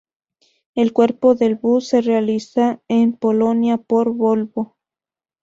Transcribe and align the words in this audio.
El 0.73 0.93
cuerpo 0.93 1.35
del 1.35 1.53
bus 1.57 1.89
se 1.89 2.01
realiza 2.01 2.81
en 2.87 3.13
Polonia 3.13 3.77
por 3.77 4.09
Volvo. 4.15 4.75